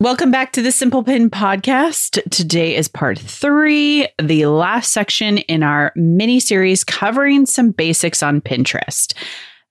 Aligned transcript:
Welcome 0.00 0.30
back 0.30 0.52
to 0.52 0.62
the 0.62 0.70
Simple 0.70 1.02
Pin 1.02 1.28
podcast. 1.28 2.22
Today 2.30 2.76
is 2.76 2.86
part 2.86 3.18
three, 3.18 4.06
the 4.22 4.46
last 4.46 4.92
section 4.92 5.38
in 5.38 5.64
our 5.64 5.90
mini 5.96 6.38
series 6.38 6.84
covering 6.84 7.46
some 7.46 7.72
basics 7.72 8.22
on 8.22 8.40
Pinterest. 8.40 9.12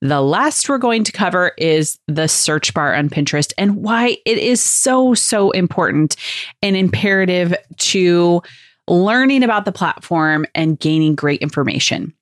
The 0.02 0.20
last 0.20 0.68
we're 0.68 0.80
going 0.80 1.06
to 1.06 1.14
cover 1.14 1.54
is 1.58 1.98
the 2.10 2.28
search 2.28 2.74
bar 2.74 2.94
on 2.94 3.10
Pinterest 3.10 3.54
and 3.58 3.78
why 3.78 4.18
it 4.26 4.38
is 4.38 4.62
so, 4.62 5.14
so 5.14 5.52
important 5.52 6.18
and 6.62 6.76
imperative 6.76 7.56
to 7.78 8.42
learning 8.90 9.44
about 9.44 9.64
the 9.64 9.72
platform 9.72 10.46
and 10.54 10.78
gaining 10.78 11.16
great 11.16 11.42
information. 11.42 12.14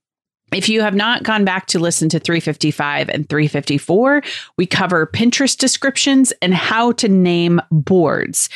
If 0.54 0.70
you 0.70 0.82
have 0.82 0.96
not 0.96 1.24
gone 1.24 1.44
back 1.44 1.68
to 1.68 1.80
listen 1.80 2.08
to 2.10 2.20
355 2.20 3.10
and 3.10 3.28
354, 3.28 4.22
we 4.58 4.66
cover 4.66 5.08
Pinterest 5.08 5.58
descriptions 5.58 6.32
and 6.42 6.54
how 6.54 6.94
to 6.94 7.10
name 7.10 7.62
boards. 7.72 8.50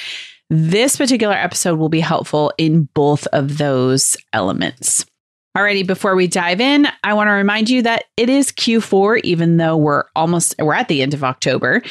This 0.49 0.97
particular 0.97 1.35
episode 1.35 1.77
will 1.77 1.89
be 1.89 1.99
helpful 1.99 2.51
in 2.57 2.89
both 2.93 3.27
of 3.27 3.57
those 3.57 4.17
elements. 4.33 5.05
Alrighty, 5.59 5.85
before 5.85 6.15
we 6.15 6.25
dive 6.25 6.61
in, 6.61 6.87
I 7.03 7.13
want 7.13 7.27
to 7.27 7.33
remind 7.33 7.69
you 7.69 7.81
that 7.81 8.05
it 8.15 8.29
is 8.29 8.49
Q4, 8.49 9.19
even 9.25 9.57
though 9.57 9.75
we're 9.75 10.05
almost 10.15 10.55
we're 10.57 10.73
at 10.73 10.87
the 10.87 11.01
end 11.01 11.13
of 11.13 11.21
October, 11.21 11.81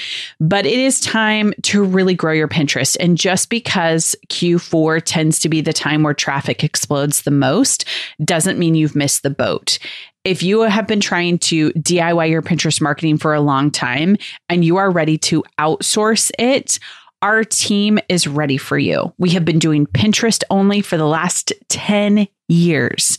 but 0.40 0.64
it 0.64 0.78
is 0.78 1.00
time 1.00 1.52
to 1.64 1.84
really 1.84 2.14
grow 2.14 2.32
your 2.32 2.48
Pinterest. 2.48 2.96
And 2.98 3.18
just 3.18 3.50
because 3.50 4.16
Q4 4.28 5.02
tends 5.04 5.38
to 5.40 5.50
be 5.50 5.60
the 5.60 5.74
time 5.74 6.02
where 6.02 6.14
traffic 6.14 6.64
explodes 6.64 7.22
the 7.22 7.30
most, 7.30 7.84
doesn't 8.24 8.58
mean 8.58 8.74
you've 8.74 8.96
missed 8.96 9.22
the 9.22 9.28
boat. 9.28 9.78
If 10.24 10.42
you 10.42 10.62
have 10.62 10.86
been 10.86 11.00
trying 11.00 11.36
to 11.40 11.70
DIY 11.72 12.30
your 12.30 12.40
Pinterest 12.40 12.80
marketing 12.80 13.18
for 13.18 13.34
a 13.34 13.40
long 13.42 13.70
time 13.70 14.16
and 14.48 14.64
you 14.64 14.78
are 14.78 14.90
ready 14.90 15.18
to 15.18 15.44
outsource 15.60 16.30
it, 16.38 16.78
our 17.20 17.44
team 17.44 17.98
is 18.08 18.26
ready 18.26 18.56
for 18.56 18.78
you. 18.78 19.12
We 19.18 19.28
have 19.30 19.44
been 19.44 19.58
doing 19.58 19.86
Pinterest 19.86 20.42
only 20.48 20.80
for 20.80 20.96
the 20.96 21.04
last 21.04 21.52
10 21.68 22.28
years. 22.48 23.18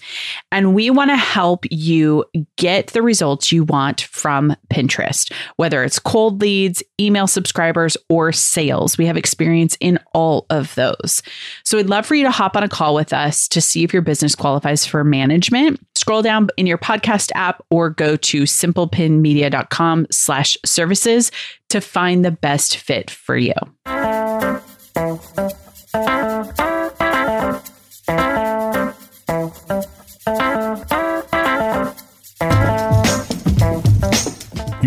And 0.51 0.73
we 0.73 0.89
want 0.89 1.11
to 1.11 1.15
help 1.15 1.65
you 1.69 2.25
get 2.57 2.87
the 2.87 3.01
results 3.01 3.51
you 3.51 3.63
want 3.63 4.01
from 4.01 4.55
Pinterest, 4.71 5.31
whether 5.55 5.83
it's 5.83 5.99
cold 5.99 6.41
leads, 6.41 6.83
email 6.99 7.27
subscribers, 7.27 7.95
or 8.09 8.31
sales. 8.31 8.97
We 8.97 9.05
have 9.05 9.17
experience 9.17 9.77
in 9.79 9.99
all 10.13 10.45
of 10.49 10.73
those. 10.75 11.21
So 11.63 11.77
we'd 11.77 11.87
love 11.87 12.05
for 12.05 12.15
you 12.15 12.23
to 12.23 12.31
hop 12.31 12.57
on 12.57 12.63
a 12.63 12.69
call 12.69 12.95
with 12.95 13.13
us 13.13 13.47
to 13.49 13.61
see 13.61 13.83
if 13.83 13.93
your 13.93 14.01
business 14.01 14.35
qualifies 14.35 14.85
for 14.85 15.03
management. 15.03 15.79
Scroll 15.95 16.21
down 16.21 16.49
in 16.57 16.65
your 16.65 16.77
podcast 16.77 17.31
app 17.35 17.63
or 17.69 17.89
go 17.89 18.15
to 18.15 18.43
simplepinmedia.com 18.43 20.07
slash 20.11 20.57
services 20.65 21.31
to 21.69 21.81
find 21.81 22.25
the 22.25 22.31
best 22.31 22.77
fit 22.77 23.11
for 23.11 23.37
you. 23.37 23.53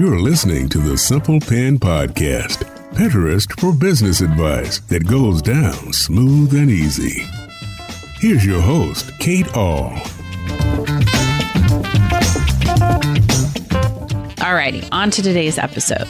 You're 0.03 0.19
listening 0.19 0.69
to 0.70 0.78
the 0.78 0.98
Simple 0.98 1.39
Pin 1.39 1.78
Podcast, 1.78 2.64
Pinterest 2.92 3.48
for 3.61 3.72
business 3.72 4.20
advice 4.20 4.81
that 4.81 5.06
goes 5.06 5.41
down 5.41 5.92
smooth 5.92 6.53
and 6.55 6.69
easy. 6.69 7.22
Here's 8.19 8.45
your 8.45 8.61
host, 8.61 9.17
Kate 9.20 9.47
Ahl. 9.56 9.92
Alrighty, 14.41 14.89
on 14.91 15.12
to 15.12 15.23
today's 15.23 15.56
episode. 15.56 16.08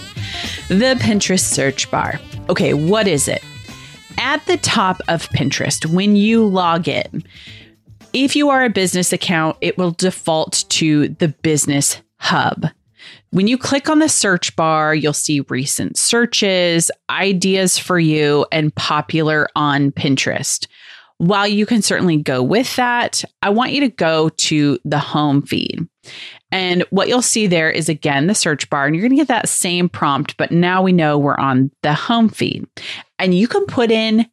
The 0.68 0.96
Pinterest 0.98 1.44
search 1.44 1.90
bar. 1.90 2.18
Okay, 2.48 2.72
what 2.72 3.06
is 3.06 3.28
it? 3.28 3.44
At 4.16 4.42
the 4.46 4.56
top 4.56 5.02
of 5.08 5.28
Pinterest, 5.28 5.84
when 5.84 6.16
you 6.16 6.46
log 6.46 6.88
in, 6.88 7.24
if 8.14 8.36
you 8.36 8.48
are 8.48 8.64
a 8.64 8.70
business 8.70 9.12
account, 9.12 9.58
it 9.60 9.76
will 9.76 9.90
default 9.90 10.64
to 10.70 11.08
the 11.08 11.28
business 11.28 12.00
hub. 12.16 12.68
When 13.32 13.48
you 13.48 13.56
click 13.56 13.88
on 13.88 13.98
the 13.98 14.10
search 14.10 14.54
bar, 14.56 14.94
you'll 14.94 15.14
see 15.14 15.40
recent 15.48 15.96
searches, 15.96 16.90
ideas 17.08 17.78
for 17.78 17.98
you, 17.98 18.44
and 18.52 18.74
popular 18.74 19.48
on 19.56 19.90
Pinterest. 19.90 20.66
While 21.16 21.46
you 21.46 21.64
can 21.64 21.80
certainly 21.80 22.18
go 22.18 22.42
with 22.42 22.76
that, 22.76 23.24
I 23.40 23.48
want 23.48 23.72
you 23.72 23.80
to 23.80 23.88
go 23.88 24.28
to 24.28 24.78
the 24.84 24.98
home 24.98 25.40
feed. 25.40 25.88
And 26.50 26.84
what 26.90 27.08
you'll 27.08 27.22
see 27.22 27.46
there 27.46 27.70
is 27.70 27.88
again 27.88 28.26
the 28.26 28.34
search 28.34 28.68
bar, 28.68 28.84
and 28.84 28.94
you're 28.94 29.00
going 29.00 29.16
to 29.16 29.22
get 29.22 29.28
that 29.28 29.48
same 29.48 29.88
prompt, 29.88 30.36
but 30.36 30.50
now 30.50 30.82
we 30.82 30.92
know 30.92 31.16
we're 31.16 31.34
on 31.38 31.70
the 31.82 31.94
home 31.94 32.28
feed. 32.28 32.66
And 33.18 33.34
you 33.34 33.48
can 33.48 33.64
put 33.64 33.90
in 33.90 34.26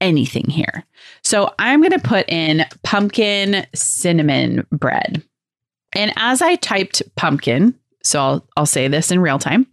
anything 0.00 0.48
here. 0.48 0.84
So 1.24 1.52
I'm 1.58 1.80
going 1.80 1.90
to 1.90 1.98
put 1.98 2.28
in 2.28 2.64
pumpkin 2.84 3.66
cinnamon 3.74 4.64
bread. 4.70 5.20
And 5.96 6.12
as 6.14 6.42
I 6.42 6.54
typed 6.54 7.02
pumpkin, 7.16 7.74
so 8.06 8.20
I'll, 8.20 8.48
I'll 8.56 8.66
say 8.66 8.88
this 8.88 9.10
in 9.10 9.20
real 9.20 9.38
time. 9.38 9.66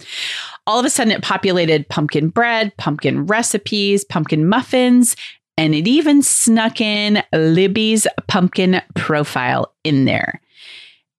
All 0.66 0.80
of 0.80 0.86
a 0.86 0.90
sudden, 0.90 1.12
it 1.12 1.22
populated 1.22 1.88
pumpkin 1.90 2.30
bread, 2.30 2.76
pumpkin 2.78 3.26
recipes, 3.26 4.04
pumpkin 4.06 4.48
muffins, 4.48 5.16
and 5.58 5.76
it 5.76 5.88
even 5.88 6.22
snuck 6.22 6.82
in 6.82 7.22
Libby's 7.34 8.08
pumpkin 8.28 8.82
profile 8.96 9.74
in 9.84 10.06
there. 10.06 10.42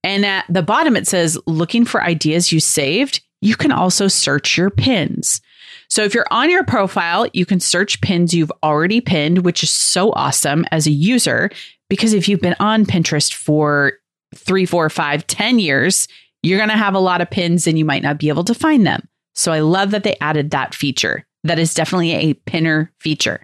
And 0.03 0.27
at 0.27 0.45
the 0.49 0.63
bottom, 0.63 0.97
it 0.97 1.07
says, 1.07 1.39
looking 1.47 1.85
for 1.85 2.03
ideas 2.03 2.53
you 2.53 2.61
saved. 2.61 3.23
You 3.41 3.57
can 3.57 3.73
also 3.73 4.09
search 4.09 4.57
your 4.57 4.71
pins. 4.71 5.41
So 5.89 6.03
if 6.03 6.15
you're 6.15 6.27
on 6.31 6.51
your 6.51 6.65
profile, 6.65 7.27
you 7.33 7.47
can 7.47 7.61
search 7.61 8.01
pins 8.01 8.35
you've 8.35 8.53
already 8.63 9.01
pinned, 9.01 9.45
which 9.45 9.63
is 9.63 9.71
so 9.71 10.13
awesome 10.13 10.65
as 10.71 10.87
a 10.87 10.91
user. 10.91 11.51
Because 11.89 12.13
if 12.13 12.29
you've 12.29 12.41
been 12.41 12.57
on 12.59 12.87
Pinterest 12.87 13.33
for 13.33 13.93
three, 14.35 14.67
four, 14.67 14.89
five, 14.91 15.27
ten 15.27 15.59
years, 15.59 16.09
you're 16.45 16.59
going 16.59 16.71
to 16.71 16.77
have 16.77 16.95
a 16.95 17.01
lot 17.01 17.21
of 17.21 17.31
pins 17.31 17.67
and 17.67 17.79
you 17.79 17.85
might 17.85 18.03
not 18.03 18.19
be 18.19 18.29
able 18.29 18.45
to 18.45 18.55
find 18.55 18.87
them. 18.87 19.09
So 19.35 19.51
I 19.51 19.61
love 19.61 19.91
that 19.93 20.05
they 20.05 20.17
added 20.21 20.51
that 20.51 20.75
feature. 20.75 21.27
That 21.43 21.59
is 21.59 21.75
definitely 21.75 22.13
a 22.13 22.35
pinner 22.35 22.93
feature. 23.01 23.41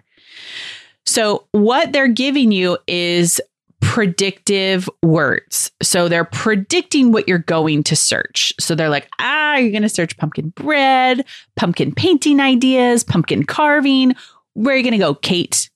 So 1.05 1.47
what 1.51 1.91
they're 1.91 2.07
giving 2.07 2.51
you 2.51 2.77
is 2.87 3.41
predictive 3.81 4.87
words. 5.01 5.71
So 5.81 6.07
they're 6.07 6.23
predicting 6.23 7.11
what 7.11 7.27
you're 7.27 7.39
going 7.39 7.83
to 7.83 7.95
search. 7.95 8.53
So 8.59 8.75
they're 8.75 8.89
like, 8.89 9.09
ah, 9.19 9.55
you're 9.55 9.71
going 9.71 9.81
to 9.81 9.89
search 9.89 10.15
pumpkin 10.17 10.49
bread, 10.49 11.25
pumpkin 11.55 11.93
painting 11.93 12.39
ideas, 12.39 13.03
pumpkin 13.03 13.43
carving. 13.43 14.15
Where 14.53 14.75
are 14.75 14.77
you 14.77 14.83
going 14.83 14.93
to 14.93 14.99
go, 14.99 15.15
Kate? 15.15 15.69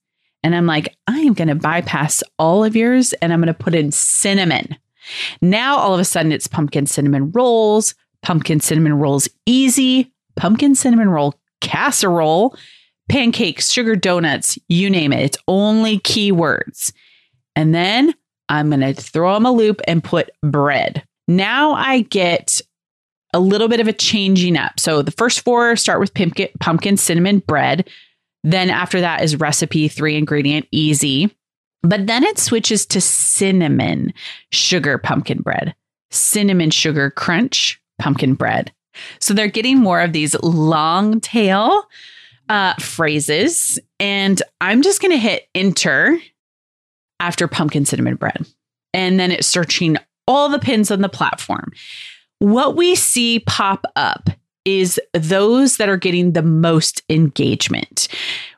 And 0.44 0.56
I'm 0.56 0.68
like, 0.68 0.96
I 1.08 1.20
am 1.22 1.34
going 1.34 1.48
to 1.48 1.56
bypass 1.56 2.22
all 2.38 2.64
of 2.64 2.76
yours 2.76 3.14
and 3.14 3.34
I'm 3.34 3.40
going 3.42 3.48
to 3.48 3.54
put 3.54 3.74
in 3.74 3.92
cinnamon. 3.92 4.78
Now 5.42 5.78
all 5.78 5.94
of 5.94 6.00
a 6.00 6.06
sudden 6.06 6.32
it's 6.32 6.48
pumpkin 6.48 6.86
cinnamon 6.86 7.32
rolls, 7.32 7.96
pumpkin 8.22 8.60
cinnamon 8.60 8.94
rolls 8.96 9.30
easy, 9.46 10.12
pumpkin 10.36 10.76
cinnamon 10.76 11.10
roll 11.10 11.36
casserole, 11.62 12.56
pancakes, 13.10 13.72
sugar 13.72 13.96
donuts, 13.96 14.58
you 14.68 14.90
name 14.90 15.14
it. 15.14 15.24
It's 15.24 15.38
only 15.48 16.00
keywords. 16.00 16.92
And 17.56 17.74
then 17.74 18.14
I'm 18.50 18.70
going 18.70 18.82
to 18.82 18.94
throw 18.94 19.34
them 19.34 19.46
a 19.46 19.52
loop 19.52 19.82
and 19.88 20.04
put 20.04 20.30
bread. 20.44 21.04
Now 21.28 21.74
I 21.74 22.02
get 22.02 22.62
a 23.34 23.40
little 23.40 23.68
bit 23.68 23.80
of 23.80 23.88
a 23.88 23.94
changing 23.94 24.58
up. 24.58 24.80
So 24.80 25.02
the 25.02 25.12
first 25.12 25.42
four 25.42 25.76
start 25.76 26.00
with 26.00 26.14
pumpkin, 26.14 26.50
pumpkin 26.60 26.98
cinnamon 26.98 27.40
bread. 27.40 27.90
Then 28.44 28.70
after 28.70 29.02
that 29.02 29.24
is 29.24 29.40
recipe, 29.40 29.88
three 29.88 30.16
ingredient, 30.16 30.68
easy. 30.72 31.36
But 31.86 32.08
then 32.08 32.24
it 32.24 32.40
switches 32.40 32.86
to 32.88 33.02
cinnamon 33.02 34.14
sugar 34.52 34.98
pumpkin 34.98 35.42
bread, 35.42 35.76
cinnamon 36.12 36.72
sugar 36.72 37.12
crunch 37.12 37.82
pumpkin 38.00 38.34
bread. 38.34 38.74
So 39.20 39.34
they're 39.34 39.48
getting 39.48 39.80
more 39.80 40.02
of 40.02 40.14
these 40.14 40.36
long 40.42 41.20
tail 41.20 41.84
uh, 42.50 42.74
phrases. 42.76 43.80
And 44.00 44.42
I'm 44.62 44.82
just 44.82 45.02
going 45.02 45.12
to 45.12 45.18
hit 45.18 45.48
enter 45.54 46.18
after 47.20 47.48
pumpkin 47.48 47.86
cinnamon 47.86 48.16
bread. 48.16 48.46
And 48.94 49.20
then 49.20 49.32
it's 49.32 49.48
searching 49.48 49.98
all 50.28 50.50
the 50.50 50.60
pins 50.60 50.92
on 50.92 51.02
the 51.02 51.10
platform. 51.10 51.72
What 52.40 52.76
we 52.76 52.96
see 52.96 53.40
pop 53.40 53.86
up 53.96 54.30
is 54.66 55.00
those 55.14 55.78
that 55.78 55.90
are 55.90 55.98
getting 55.98 56.34
the 56.34 56.42
most 56.42 57.04
engagement. 57.10 58.08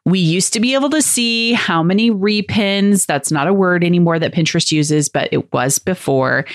We 0.06 0.19
used 0.19 0.54
to 0.54 0.59
be 0.59 0.74
able 0.74 0.89
to 0.92 1.01
see 1.01 1.54
how 1.54 1.83
many 1.83 2.09
repins, 2.09 3.06
that's 3.06 3.31
not 3.31 3.48
a 3.48 3.54
word 3.54 3.83
anymore 3.83 4.18
that 4.19 4.33
Pinterest 4.33 4.71
uses, 4.71 5.09
but 5.09 5.27
it 5.31 5.51
was 5.51 5.80
before, 5.80 6.45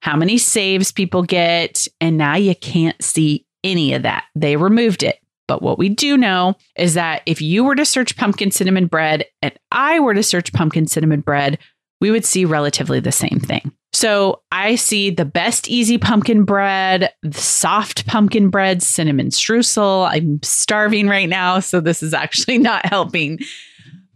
how 0.00 0.16
many 0.16 0.38
saves 0.38 0.90
people 0.90 1.22
get. 1.22 1.86
And 2.00 2.16
now 2.16 2.36
you 2.36 2.54
can't 2.54 3.00
see 3.02 3.46
any 3.62 3.92
of 3.92 4.02
that. 4.02 4.24
They 4.34 4.56
removed 4.56 5.02
it. 5.02 5.18
But 5.46 5.60
what 5.60 5.78
we 5.78 5.90
do 5.90 6.16
know 6.16 6.56
is 6.76 6.94
that 6.94 7.22
if 7.26 7.42
you 7.42 7.64
were 7.64 7.74
to 7.74 7.84
search 7.84 8.16
pumpkin 8.16 8.50
cinnamon 8.50 8.86
bread 8.86 9.26
and 9.42 9.52
I 9.70 10.00
were 10.00 10.14
to 10.14 10.22
search 10.22 10.52
pumpkin 10.52 10.86
cinnamon 10.86 11.20
bread, 11.20 11.58
we 12.00 12.10
would 12.10 12.24
see 12.24 12.44
relatively 12.44 13.00
the 13.00 13.12
same 13.12 13.38
thing. 13.38 13.72
So 13.92 14.42
I 14.50 14.76
see 14.76 15.10
the 15.10 15.26
best 15.26 15.68
easy 15.68 15.98
pumpkin 15.98 16.44
bread, 16.44 17.12
soft 17.30 18.06
pumpkin 18.06 18.48
bread, 18.48 18.82
cinnamon 18.82 19.28
streusel. 19.28 20.08
I'm 20.10 20.42
starving 20.42 21.08
right 21.08 21.28
now, 21.28 21.60
so 21.60 21.80
this 21.80 22.02
is 22.02 22.14
actually 22.14 22.58
not 22.58 22.86
helping. 22.86 23.38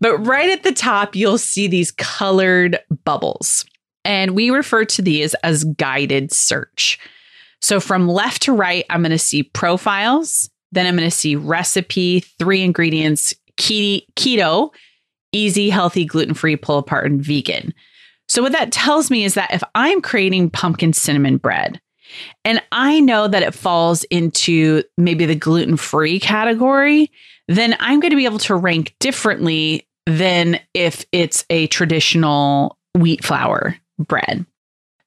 But 0.01 0.19
right 0.19 0.51
at 0.51 0.63
the 0.63 0.73
top, 0.73 1.15
you'll 1.15 1.39
see 1.39 1.67
these 1.67 1.91
colored 1.91 2.79
bubbles. 3.05 3.65
And 4.05 4.33
we 4.33 4.51
refer 4.51 4.85
to 4.85 5.03
these 5.03 5.35
as 5.35 5.65
guided 5.65 6.33
search. 6.33 6.99
So 7.61 7.81
from 7.81 8.09
left 8.09 8.43
to 8.43 8.53
right, 8.53 8.85
I'm 8.91 9.03
going 9.03 9.11
to 9.11 9.19
see 9.19 9.43
profiles. 9.43 10.49
Then 10.73 10.87
I'm 10.87 10.97
going 10.97 11.09
to 11.09 11.17
see 11.17 11.37
recipe, 11.37 12.21
three 12.21 12.63
ingredients, 12.63 13.35
keto, 13.57 14.71
easy, 15.33 15.71
healthy, 15.71 16.05
gluten 16.05 16.35
free, 16.35 16.57
pull 16.57 16.79
apart, 16.79 17.07
and 17.11 17.21
vegan. 17.21 17.75
So, 18.29 18.43
what 18.43 18.53
that 18.53 18.73
tells 18.73 19.11
me 19.11 19.25
is 19.25 19.35
that 19.35 19.53
if 19.53 19.63
I'm 19.75 20.01
creating 20.03 20.51
pumpkin 20.51 20.93
cinnamon 20.93 21.37
bread 21.37 21.81
and 22.45 22.63
I 22.73 23.01
know 23.01 23.29
that 23.29 23.43
it 23.43 23.55
falls 23.55 24.05
into 24.05 24.83
maybe 24.97 25.27
the 25.27 25.35
gluten 25.35 25.77
free 25.77 26.19
category, 26.19 27.11
then 27.49 27.77
I'm 27.81 28.01
going 28.01 28.11
to 28.11 28.17
be 28.17 28.25
able 28.25 28.39
to 28.41 28.57
rank 28.57 28.95
differently 28.99 29.87
than 30.07 30.61
if 30.75 31.05
it's 31.13 31.45
a 31.51 31.67
traditional 31.69 32.79
wheat 32.95 33.25
flour 33.25 33.77
bread. 33.99 34.47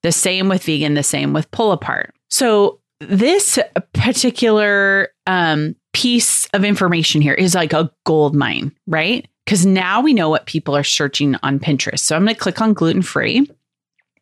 The 0.03 0.11
same 0.11 0.47
with 0.47 0.63
vegan, 0.63 0.93
the 0.93 1.03
same 1.03 1.33
with 1.33 1.49
pull 1.51 1.71
apart. 1.71 2.13
So, 2.29 2.79
this 3.01 3.57
particular 3.93 5.09
um, 5.25 5.75
piece 5.93 6.47
of 6.47 6.65
information 6.65 7.21
here 7.21 7.33
is 7.33 7.55
like 7.55 7.71
a 7.73 7.91
gold 8.05 8.35
mine, 8.35 8.75
right? 8.87 9.27
Because 9.49 9.65
now 9.65 9.99
we 9.99 10.13
know 10.13 10.29
what 10.29 10.45
people 10.45 10.77
are 10.77 10.83
searching 10.83 11.35
on 11.41 11.57
Pinterest. 11.57 12.01
So 12.01 12.15
I'm 12.15 12.23
going 12.23 12.35
to 12.35 12.39
click 12.39 12.61
on 12.61 12.73
gluten 12.73 13.01
free 13.01 13.49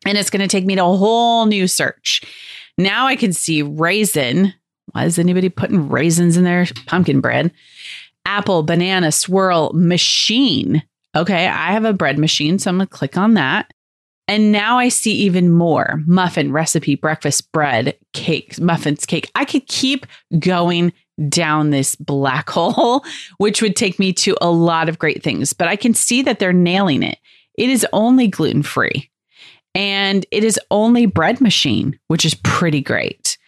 and 0.06 0.16
it's 0.16 0.30
going 0.30 0.40
to 0.40 0.48
take 0.48 0.64
me 0.64 0.74
to 0.74 0.82
a 0.82 0.96
whole 0.96 1.44
new 1.44 1.68
search. 1.68 2.22
Now 2.78 3.06
I 3.06 3.14
can 3.14 3.34
see 3.34 3.60
raisin. 3.60 4.54
Why 4.92 5.04
is 5.04 5.18
anybody 5.18 5.50
putting 5.50 5.90
raisins 5.90 6.38
in 6.38 6.44
their 6.44 6.64
pumpkin 6.86 7.20
bread? 7.20 7.52
Apple, 8.24 8.62
banana, 8.62 9.12
swirl, 9.12 9.70
machine. 9.74 10.82
Okay, 11.14 11.46
I 11.46 11.72
have 11.72 11.84
a 11.84 11.92
bread 11.92 12.18
machine, 12.18 12.58
so 12.58 12.70
I'm 12.70 12.78
going 12.78 12.88
to 12.88 12.94
click 12.94 13.18
on 13.18 13.34
that. 13.34 13.70
And 14.28 14.50
now 14.50 14.78
I 14.78 14.88
see 14.88 15.12
even 15.12 15.50
more 15.50 16.02
muffin, 16.06 16.52
recipe, 16.52 16.94
breakfast, 16.94 17.52
bread, 17.52 17.98
cake, 18.14 18.58
muffins, 18.58 19.04
cake. 19.04 19.30
I 19.34 19.44
could 19.44 19.66
keep 19.66 20.06
going 20.38 20.94
down 21.28 21.70
this 21.70 21.96
black 21.96 22.50
hole, 22.50 23.04
which 23.38 23.62
would 23.62 23.76
take 23.76 23.98
me 23.98 24.12
to 24.14 24.36
a 24.40 24.50
lot 24.50 24.88
of 24.88 24.98
great 24.98 25.22
things. 25.22 25.52
But 25.52 25.68
I 25.68 25.76
can 25.76 25.94
see 25.94 26.22
that 26.22 26.38
they're 26.38 26.52
nailing 26.52 27.02
it. 27.02 27.18
It 27.54 27.70
is 27.70 27.86
only 27.92 28.28
gluten 28.28 28.62
free 28.62 29.10
and 29.74 30.24
it 30.30 30.44
is 30.44 30.60
only 30.70 31.06
bread 31.06 31.40
machine, 31.40 31.98
which 32.08 32.24
is 32.24 32.34
pretty 32.34 32.80
great. 32.80 33.38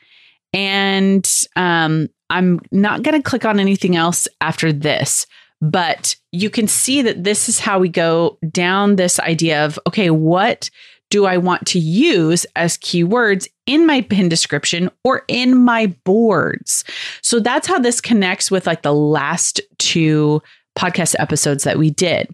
And 0.53 1.29
um, 1.57 2.09
I'm 2.29 2.61
not 2.71 3.03
going 3.03 3.21
to 3.21 3.29
click 3.29 3.45
on 3.45 3.61
anything 3.61 3.97
else 3.97 4.27
after 4.41 4.73
this, 4.73 5.27
but 5.61 6.17
you 6.33 6.51
can 6.51 6.67
see 6.67 7.03
that 7.03 7.25
this 7.25 7.49
is 7.49 7.59
how 7.59 7.79
we 7.79 7.89
go 7.89 8.39
down 8.51 8.97
this 8.97 9.21
idea 9.21 9.65
of 9.65 9.79
okay, 9.87 10.11
what 10.11 10.71
do 11.11 11.27
I 11.27 11.37
want 11.37 11.67
to 11.69 11.79
use 11.79 12.47
as 12.57 12.79
keywords 12.79 13.49
in 13.67 13.87
my 13.87 14.01
pin 14.01 14.29
description 14.29 14.91
or 15.05 15.23
in 15.29 15.57
my 15.59 15.89
boards? 16.05 16.85
So 17.23 17.41
that's 17.41 17.67
how 17.67 17.79
this 17.79 18.01
connects 18.01 18.51
with 18.51 18.67
like 18.67 18.83
the 18.83 18.95
last 18.95 19.61
two 19.79 20.41
podcast 20.79 21.17
episodes 21.19 21.65
that 21.65 21.79
we 21.79 21.91
did. 21.91 22.33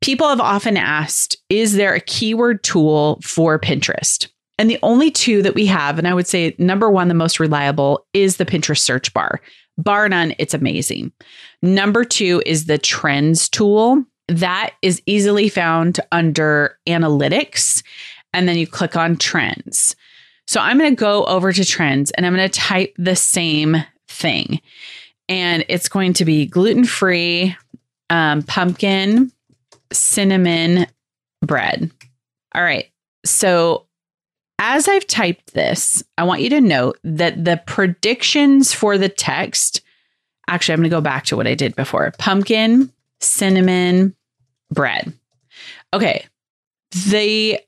People 0.00 0.28
have 0.28 0.40
often 0.40 0.76
asked, 0.76 1.36
is 1.48 1.74
there 1.74 1.94
a 1.94 2.00
keyword 2.00 2.62
tool 2.62 3.20
for 3.22 3.58
Pinterest? 3.58 4.28
And 4.58 4.70
the 4.70 4.78
only 4.82 5.10
two 5.10 5.42
that 5.42 5.54
we 5.54 5.66
have, 5.66 5.98
and 5.98 6.06
I 6.06 6.14
would 6.14 6.28
say 6.28 6.54
number 6.58 6.90
one, 6.90 7.08
the 7.08 7.14
most 7.14 7.40
reliable, 7.40 8.06
is 8.12 8.36
the 8.36 8.44
Pinterest 8.44 8.78
search 8.78 9.12
bar. 9.12 9.40
Bar 9.76 10.08
none, 10.08 10.34
it's 10.38 10.54
amazing. 10.54 11.10
Number 11.62 12.04
two 12.04 12.42
is 12.46 12.66
the 12.66 12.78
trends 12.78 13.48
tool 13.48 14.04
that 14.28 14.74
is 14.82 15.02
easily 15.06 15.48
found 15.48 16.00
under 16.12 16.78
analytics. 16.86 17.82
And 18.32 18.48
then 18.48 18.56
you 18.56 18.66
click 18.66 18.96
on 18.96 19.16
trends. 19.16 19.94
So 20.46 20.60
I'm 20.60 20.78
going 20.78 20.90
to 20.94 21.00
go 21.00 21.24
over 21.24 21.52
to 21.52 21.64
trends 21.64 22.10
and 22.12 22.26
I'm 22.26 22.34
going 22.34 22.48
to 22.48 22.60
type 22.60 22.94
the 22.98 23.16
same 23.16 23.76
thing. 24.08 24.60
And 25.28 25.64
it's 25.68 25.88
going 25.88 26.12
to 26.14 26.24
be 26.24 26.46
gluten 26.46 26.84
free 26.84 27.56
um, 28.10 28.42
pumpkin 28.42 29.32
cinnamon 29.92 30.86
bread. 31.40 31.90
All 32.54 32.62
right. 32.62 32.90
So 33.24 33.86
as 34.58 34.88
I've 34.88 35.06
typed 35.06 35.54
this, 35.54 36.02
I 36.18 36.24
want 36.24 36.42
you 36.42 36.50
to 36.50 36.60
note 36.60 36.98
that 37.04 37.44
the 37.44 37.60
predictions 37.66 38.72
for 38.72 38.98
the 38.98 39.08
text 39.08 39.80
actually, 40.48 40.74
I'm 40.74 40.80
going 40.80 40.90
to 40.90 40.96
go 40.96 41.00
back 41.00 41.24
to 41.26 41.36
what 41.36 41.46
I 41.46 41.54
did 41.54 41.74
before 41.74 42.12
pumpkin 42.18 42.92
cinnamon 43.24 44.14
bread. 44.70 45.12
Okay. 45.92 46.26
The 47.08 47.58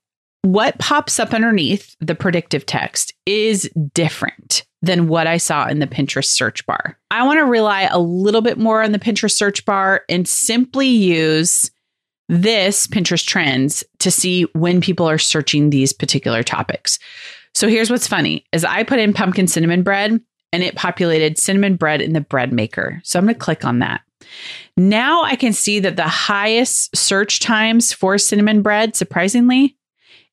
what 0.43 0.79
pops 0.79 1.19
up 1.19 1.35
underneath 1.35 1.97
the 2.01 2.15
predictive 2.15 2.65
text 2.67 3.13
is 3.27 3.69
different 3.93 4.65
than 4.81 5.09
what 5.09 5.27
I 5.27 5.39
saw 5.39 5.67
in 5.67 5.81
the 5.81 5.89
Pinterest 5.89 6.27
search 6.27 6.65
bar. 6.67 6.97
I 7.11 7.27
want 7.27 7.39
to 7.39 7.45
rely 7.45 7.83
a 7.83 7.99
little 7.99 8.43
bit 8.43 8.57
more 8.57 8.83
on 8.83 8.93
the 8.93 9.01
Pinterest 9.01 9.33
search 9.33 9.65
bar 9.65 10.03
and 10.09 10.29
simply 10.29 10.87
use 10.87 11.71
this 12.29 12.87
Pinterest 12.87 13.25
trends 13.27 13.83
to 13.99 14.11
see 14.11 14.43
when 14.53 14.81
people 14.81 15.09
are 15.09 15.19
searching 15.19 15.71
these 15.71 15.93
particular 15.93 16.45
topics. 16.45 17.01
So 17.55 17.69
here's 17.69 17.91
what's 17.91 18.07
funny 18.07 18.45
is 18.53 18.65
I 18.65 18.85
put 18.85 18.99
in 18.99 19.13
pumpkin 19.13 19.49
cinnamon 19.49 19.83
bread 19.83 20.21
and 20.53 20.63
it 20.63 20.77
populated 20.77 21.39
cinnamon 21.39 21.77
bread 21.77 22.01
in 22.01 22.13
the 22.13 22.21
bread 22.21 22.53
maker. 22.53 23.01
So 23.03 23.19
I'm 23.19 23.25
going 23.25 23.35
to 23.35 23.39
click 23.39 23.65
on 23.65 23.81
that. 23.81 24.03
Now 24.77 25.23
I 25.23 25.37
can 25.37 25.53
see 25.53 25.81
that 25.81 25.97
the 25.97 26.03
highest 26.03 26.97
search 26.97 27.41
times 27.41 27.93
for 27.93 28.19
cinnamon 28.19 28.63
bread, 28.63 28.97
surprisingly, 28.97 29.77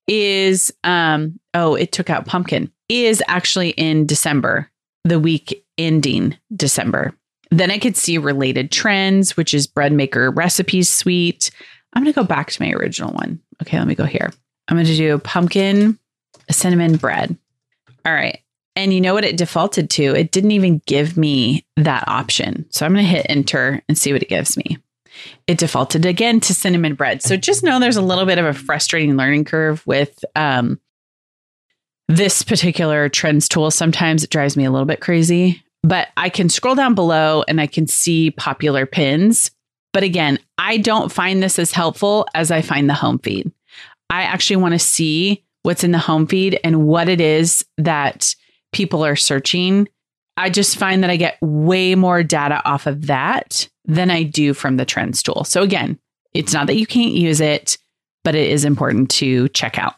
is 0.07 0.73
um 0.83 1.39
oh, 1.53 1.75
it 1.75 1.91
took 1.91 2.09
out 2.09 2.25
pumpkin, 2.25 2.71
is 2.89 3.23
actually 3.27 3.69
in 3.71 4.05
December, 4.05 4.69
the 5.03 5.19
week 5.19 5.65
ending 5.77 6.37
December. 6.55 7.13
Then 7.51 7.69
I 7.69 7.77
could 7.77 7.95
see 7.95 8.17
related 8.17 8.71
trends, 8.71 9.37
which 9.37 9.53
is 9.53 9.67
bread 9.67 9.93
maker 9.93 10.31
recipes 10.31 10.89
sweet. 10.89 11.51
I'm 11.93 12.03
going 12.03 12.11
to 12.11 12.19
go 12.19 12.25
back 12.25 12.49
to 12.49 12.61
my 12.61 12.71
original 12.71 13.13
one. 13.13 13.39
Okay, 13.61 13.77
let 13.77 13.87
me 13.87 13.93
go 13.93 14.05
here. 14.05 14.33
I'm 14.67 14.75
going 14.75 14.87
to 14.87 14.97
do 14.97 15.19
pumpkin 15.19 15.99
cinnamon 16.49 16.97
bread. 16.97 17.37
All 18.05 18.13
right. 18.13 18.39
And 18.75 18.93
you 18.93 19.01
know 19.01 19.13
what 19.13 19.25
it 19.25 19.37
defaulted 19.37 19.89
to? 19.91 20.15
It 20.15 20.31
didn't 20.31 20.51
even 20.51 20.81
give 20.85 21.15
me 21.15 21.65
that 21.77 22.07
option. 22.07 22.65
So 22.69 22.85
I'm 22.85 22.93
going 22.93 23.05
to 23.05 23.11
hit 23.11 23.25
enter 23.29 23.81
and 23.87 23.97
see 23.97 24.13
what 24.13 24.23
it 24.23 24.29
gives 24.29 24.57
me. 24.57 24.77
It 25.45 25.59
defaulted 25.59 26.05
again 26.05 26.39
to 26.41 26.53
cinnamon 26.53 26.95
bread. 26.95 27.21
So 27.21 27.37
just 27.37 27.63
know 27.63 27.79
there's 27.79 27.97
a 27.97 28.01
little 28.01 28.25
bit 28.25 28.39
of 28.39 28.45
a 28.45 28.53
frustrating 28.53 29.15
learning 29.15 29.45
curve 29.45 29.85
with 29.85 30.25
um, 30.35 30.79
this 32.07 32.41
particular 32.41 33.09
trends 33.09 33.47
tool. 33.47 33.69
Sometimes 33.69 34.23
it 34.23 34.31
drives 34.31 34.57
me 34.57 34.65
a 34.65 34.71
little 34.71 34.87
bit 34.87 35.01
crazy, 35.01 35.63
but 35.83 36.09
I 36.17 36.29
can 36.29 36.49
scroll 36.49 36.75
down 36.75 36.95
below 36.95 37.43
and 37.47 37.61
I 37.61 37.67
can 37.67 37.85
see 37.85 38.31
popular 38.31 38.87
pins. 38.87 39.51
But 39.93 40.01
again, 40.01 40.39
I 40.57 40.77
don't 40.77 41.11
find 41.11 41.43
this 41.43 41.59
as 41.59 41.71
helpful 41.71 42.27
as 42.33 42.49
I 42.49 42.61
find 42.61 42.89
the 42.89 42.95
home 42.95 43.19
feed. 43.19 43.51
I 44.09 44.23
actually 44.23 44.55
want 44.57 44.73
to 44.73 44.79
see 44.79 45.43
what's 45.61 45.83
in 45.83 45.91
the 45.91 45.99
home 45.99 46.25
feed 46.27 46.59
and 46.63 46.87
what 46.87 47.07
it 47.07 47.21
is 47.21 47.63
that 47.77 48.35
people 48.73 49.05
are 49.05 49.15
searching, 49.15 49.87
I 50.35 50.49
just 50.49 50.77
find 50.77 51.03
that 51.03 51.09
I 51.09 51.17
get 51.17 51.37
way 51.41 51.95
more 51.95 52.23
data 52.23 52.61
off 52.65 52.87
of 52.87 53.07
that 53.07 53.69
than 53.85 54.09
I 54.09 54.23
do 54.23 54.53
from 54.53 54.77
the 54.77 54.85
trends 54.85 55.21
tool. 55.21 55.43
So 55.43 55.61
again, 55.61 55.99
it's 56.33 56.53
not 56.53 56.67
that 56.67 56.77
you 56.77 56.87
can't 56.87 57.13
use 57.13 57.39
it, 57.39 57.77
but 58.23 58.35
it 58.35 58.49
is 58.49 58.65
important 58.65 59.11
to 59.11 59.49
check 59.49 59.77
out. 59.77 59.95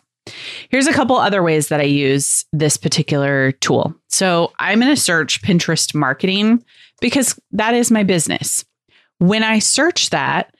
Here's 0.70 0.88
a 0.88 0.94
couple 0.94 1.16
other 1.16 1.44
ways 1.44 1.68
that 1.68 1.80
I 1.80 1.84
use 1.84 2.46
this 2.52 2.78
particular 2.78 3.52
tool. 3.54 3.94
So 4.10 4.52
I'm 4.60 4.80
going 4.80 4.94
to 4.94 5.00
search 5.00 5.42
Pinterest 5.42 5.94
marketing 5.94 6.64
because 7.00 7.40
that 7.52 7.74
is 7.74 7.92
my 7.92 8.04
business. 8.04 8.66
When 9.20 9.44
I 9.44 9.60
search 9.60 10.10
that, 10.10 10.54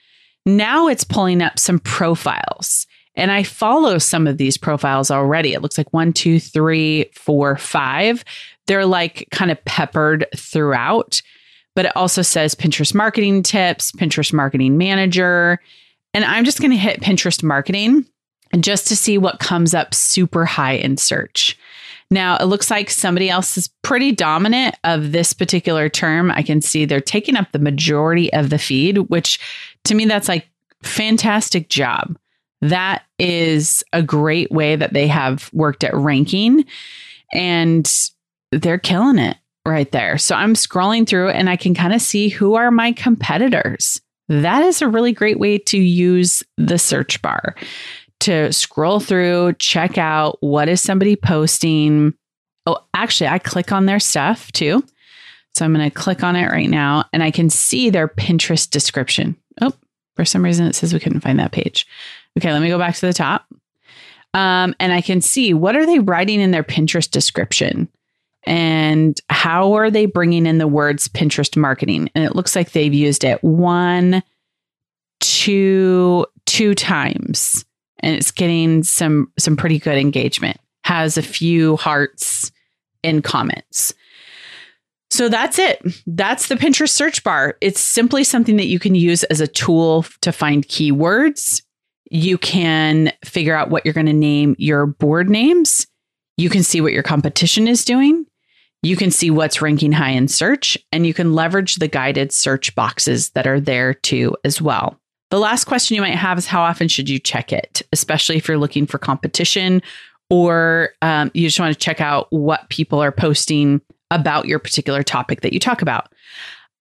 now 0.46 0.86
it's 0.86 1.04
pulling 1.04 1.42
up 1.42 1.58
some 1.58 1.80
profiles. 1.80 2.86
And 3.16 3.30
I 3.30 3.42
follow 3.42 3.98
some 3.98 4.26
of 4.26 4.36
these 4.36 4.58
profiles 4.58 5.10
already. 5.10 5.54
It 5.54 5.62
looks 5.62 5.78
like 5.78 5.92
one, 5.92 6.12
two, 6.12 6.38
three, 6.38 7.10
four, 7.14 7.56
five. 7.56 8.24
They're 8.66 8.86
like 8.86 9.26
kind 9.30 9.50
of 9.50 9.64
peppered 9.64 10.26
throughout, 10.36 11.22
but 11.74 11.86
it 11.86 11.96
also 11.96 12.22
says 12.22 12.54
Pinterest 12.54 12.94
marketing 12.94 13.42
tips, 13.42 13.92
Pinterest 13.92 14.32
marketing 14.32 14.76
manager. 14.76 15.60
And 16.12 16.24
I'm 16.24 16.44
just 16.44 16.60
going 16.60 16.70
to 16.70 16.76
hit 16.76 17.00
Pinterest 17.00 17.42
marketing 17.42 18.06
just 18.60 18.86
to 18.88 18.96
see 18.96 19.18
what 19.18 19.40
comes 19.40 19.74
up 19.74 19.94
super 19.94 20.44
high 20.44 20.74
in 20.74 20.96
search. 20.96 21.58
Now, 22.10 22.36
it 22.36 22.44
looks 22.44 22.70
like 22.70 22.88
somebody 22.88 23.28
else 23.28 23.56
is 23.56 23.68
pretty 23.82 24.12
dominant 24.12 24.76
of 24.84 25.10
this 25.10 25.32
particular 25.32 25.88
term. 25.88 26.30
I 26.30 26.42
can 26.42 26.60
see 26.60 26.84
they're 26.84 27.00
taking 27.00 27.36
up 27.36 27.50
the 27.50 27.58
majority 27.58 28.32
of 28.32 28.50
the 28.50 28.58
feed, 28.58 28.98
which 28.98 29.40
to 29.84 29.94
me, 29.94 30.04
that's 30.04 30.28
like 30.28 30.48
fantastic 30.82 31.68
job 31.68 32.16
That 32.70 33.04
is 33.18 33.84
a 33.92 34.02
great 34.02 34.50
way 34.50 34.76
that 34.76 34.92
they 34.92 35.06
have 35.06 35.50
worked 35.52 35.84
at 35.84 35.94
ranking 35.94 36.64
and 37.32 37.90
they're 38.52 38.78
killing 38.78 39.18
it 39.18 39.36
right 39.66 39.90
there. 39.92 40.18
So 40.18 40.34
I'm 40.34 40.54
scrolling 40.54 41.06
through 41.06 41.30
and 41.30 41.50
I 41.50 41.56
can 41.56 41.74
kind 41.74 41.92
of 41.92 42.00
see 42.00 42.28
who 42.28 42.54
are 42.54 42.70
my 42.70 42.92
competitors. 42.92 44.00
That 44.28 44.62
is 44.62 44.82
a 44.82 44.88
really 44.88 45.12
great 45.12 45.38
way 45.38 45.58
to 45.58 45.78
use 45.78 46.42
the 46.56 46.78
search 46.78 47.20
bar 47.22 47.54
to 48.20 48.52
scroll 48.52 49.00
through, 49.00 49.54
check 49.54 49.98
out 49.98 50.38
what 50.40 50.68
is 50.68 50.80
somebody 50.80 51.16
posting. 51.16 52.14
Oh, 52.66 52.78
actually, 52.94 53.28
I 53.28 53.38
click 53.38 53.72
on 53.72 53.86
their 53.86 54.00
stuff 54.00 54.50
too. 54.52 54.82
So 55.54 55.64
I'm 55.64 55.72
going 55.72 55.88
to 55.88 55.94
click 55.94 56.22
on 56.22 56.36
it 56.36 56.50
right 56.50 56.68
now 56.68 57.04
and 57.12 57.22
I 57.22 57.30
can 57.30 57.48
see 57.50 57.88
their 57.88 58.08
Pinterest 58.08 58.68
description. 58.68 59.36
Oh, 59.60 59.72
for 60.16 60.24
some 60.24 60.42
reason 60.42 60.66
it 60.66 60.74
says 60.74 60.92
we 60.92 61.00
couldn't 61.00 61.20
find 61.20 61.38
that 61.38 61.52
page. 61.52 61.86
Okay, 62.38 62.52
let 62.52 62.62
me 62.62 62.68
go 62.68 62.78
back 62.78 62.96
to 62.96 63.06
the 63.06 63.12
top. 63.12 63.46
Um, 64.34 64.74
and 64.80 64.92
I 64.92 65.00
can 65.00 65.20
see 65.20 65.54
what 65.54 65.76
are 65.76 65.86
they 65.86 65.98
writing 65.98 66.40
in 66.40 66.50
their 66.50 66.64
Pinterest 66.64 67.10
description 67.10 67.88
and 68.46 69.20
how 69.28 69.72
are 69.72 69.90
they 69.90 70.06
bringing 70.06 70.46
in 70.46 70.58
the 70.58 70.68
words 70.68 71.08
Pinterest 71.08 71.56
marketing? 71.56 72.08
And 72.14 72.24
it 72.24 72.36
looks 72.36 72.54
like 72.54 72.72
they've 72.72 72.94
used 72.94 73.24
it 73.24 73.42
one, 73.42 74.22
two, 75.20 76.26
two 76.46 76.74
times, 76.74 77.64
and 78.00 78.14
it's 78.14 78.30
getting 78.30 78.84
some 78.84 79.32
some 79.38 79.56
pretty 79.56 79.78
good 79.78 79.98
engagement. 79.98 80.58
Has 80.84 81.18
a 81.18 81.22
few 81.22 81.76
hearts 81.76 82.52
in 83.02 83.20
comments. 83.20 83.92
So 85.16 85.30
that's 85.30 85.58
it. 85.58 85.80
That's 86.06 86.48
the 86.48 86.56
Pinterest 86.56 86.90
search 86.90 87.24
bar. 87.24 87.56
It's 87.62 87.80
simply 87.80 88.22
something 88.22 88.58
that 88.58 88.66
you 88.66 88.78
can 88.78 88.94
use 88.94 89.24
as 89.24 89.40
a 89.40 89.46
tool 89.46 90.04
to 90.20 90.30
find 90.30 90.68
keywords. 90.68 91.62
You 92.10 92.36
can 92.36 93.10
figure 93.24 93.56
out 93.56 93.70
what 93.70 93.86
you're 93.86 93.94
going 93.94 94.04
to 94.08 94.12
name 94.12 94.56
your 94.58 94.84
board 94.84 95.30
names. 95.30 95.86
You 96.36 96.50
can 96.50 96.62
see 96.62 96.82
what 96.82 96.92
your 96.92 97.02
competition 97.02 97.66
is 97.66 97.82
doing. 97.82 98.26
You 98.82 98.94
can 98.94 99.10
see 99.10 99.30
what's 99.30 99.62
ranking 99.62 99.90
high 99.90 100.10
in 100.10 100.28
search, 100.28 100.76
and 100.92 101.06
you 101.06 101.14
can 101.14 101.32
leverage 101.32 101.76
the 101.76 101.88
guided 101.88 102.30
search 102.30 102.74
boxes 102.74 103.30
that 103.30 103.46
are 103.46 103.58
there 103.58 103.94
too, 103.94 104.36
as 104.44 104.60
well. 104.60 105.00
The 105.30 105.38
last 105.38 105.64
question 105.64 105.94
you 105.94 106.02
might 106.02 106.14
have 106.14 106.36
is 106.36 106.46
how 106.46 106.60
often 106.60 106.88
should 106.88 107.08
you 107.08 107.18
check 107.18 107.54
it, 107.54 107.80
especially 107.90 108.36
if 108.36 108.48
you're 108.48 108.58
looking 108.58 108.84
for 108.84 108.98
competition 108.98 109.80
or 110.28 110.90
um, 111.00 111.30
you 111.32 111.46
just 111.46 111.58
want 111.58 111.72
to 111.72 111.80
check 111.80 112.02
out 112.02 112.26
what 112.30 112.68
people 112.68 113.02
are 113.02 113.12
posting 113.12 113.80
about 114.10 114.46
your 114.46 114.58
particular 114.58 115.02
topic 115.02 115.40
that 115.40 115.52
you 115.52 115.60
talk 115.60 115.82
about. 115.82 116.12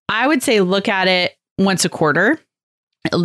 I 0.10 0.28
would 0.28 0.44
say 0.44 0.62
look 0.62 0.88
at 0.88 1.08
it 1.08 1.36
once 1.58 1.86
a 1.86 1.90
quarter. 1.90 2.40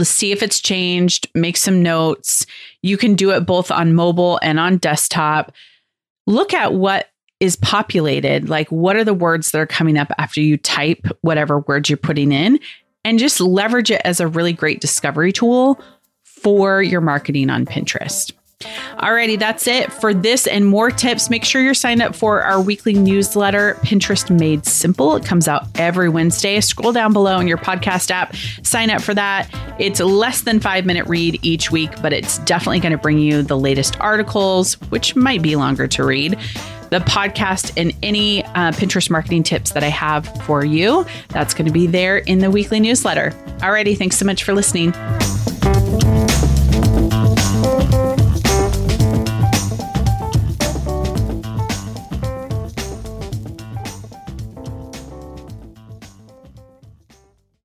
See 0.02 0.30
if 0.32 0.42
it's 0.42 0.60
changed, 0.60 1.28
make 1.34 1.56
some 1.56 1.82
notes. 1.82 2.44
You 2.82 2.96
can 2.96 3.14
do 3.14 3.30
it 3.30 3.46
both 3.46 3.70
on 3.70 3.94
mobile 3.94 4.38
and 4.42 4.60
on 4.60 4.76
desktop. 4.76 5.52
Look 6.26 6.52
at 6.52 6.74
what 6.74 7.08
is 7.40 7.56
populated, 7.56 8.50
like 8.50 8.70
what 8.70 8.96
are 8.96 9.04
the 9.04 9.14
words 9.14 9.50
that 9.50 9.58
are 9.58 9.66
coming 9.66 9.96
up 9.96 10.12
after 10.18 10.40
you 10.40 10.58
type 10.58 11.06
whatever 11.22 11.60
words 11.60 11.88
you're 11.88 11.96
putting 11.96 12.32
in, 12.32 12.60
and 13.04 13.18
just 13.18 13.40
leverage 13.40 13.90
it 13.90 14.02
as 14.04 14.20
a 14.20 14.28
really 14.28 14.52
great 14.52 14.80
discovery 14.80 15.32
tool 15.32 15.80
for 16.24 16.82
your 16.82 17.00
marketing 17.00 17.48
on 17.48 17.64
Pinterest. 17.64 18.32
Alrighty, 18.62 19.38
that's 19.38 19.66
it 19.66 19.90
for 19.90 20.12
this 20.12 20.46
and 20.46 20.66
more 20.66 20.90
tips. 20.90 21.30
Make 21.30 21.44
sure 21.44 21.62
you're 21.62 21.72
signed 21.72 22.02
up 22.02 22.14
for 22.14 22.42
our 22.42 22.60
weekly 22.60 22.92
newsletter, 22.92 23.78
Pinterest 23.82 24.28
Made 24.38 24.66
Simple. 24.66 25.16
It 25.16 25.24
comes 25.24 25.48
out 25.48 25.66
every 25.76 26.10
Wednesday. 26.10 26.60
Scroll 26.60 26.92
down 26.92 27.14
below 27.14 27.38
in 27.38 27.48
your 27.48 27.56
podcast 27.56 28.10
app, 28.10 28.36
sign 28.62 28.90
up 28.90 29.00
for 29.00 29.14
that. 29.14 29.48
It's 29.78 30.00
less 30.00 30.42
than 30.42 30.60
five 30.60 30.84
minute 30.84 31.06
read 31.06 31.38
each 31.42 31.70
week, 31.70 31.90
but 32.02 32.12
it's 32.12 32.38
definitely 32.40 32.80
going 32.80 32.92
to 32.92 32.98
bring 32.98 33.18
you 33.18 33.42
the 33.42 33.56
latest 33.56 33.98
articles, 34.00 34.74
which 34.90 35.16
might 35.16 35.40
be 35.40 35.56
longer 35.56 35.86
to 35.88 36.04
read 36.04 36.38
the 36.90 36.98
podcast 36.98 37.72
and 37.76 37.94
any 38.02 38.44
uh, 38.44 38.72
Pinterest 38.72 39.08
marketing 39.08 39.44
tips 39.44 39.70
that 39.72 39.84
I 39.84 39.88
have 39.88 40.26
for 40.44 40.64
you. 40.64 41.06
That's 41.28 41.54
going 41.54 41.66
to 41.66 41.72
be 41.72 41.86
there 41.86 42.18
in 42.18 42.40
the 42.40 42.50
weekly 42.50 42.80
newsletter. 42.80 43.30
Alrighty, 43.60 43.96
thanks 43.96 44.18
so 44.18 44.26
much 44.26 44.44
for 44.44 44.52
listening. 44.52 44.92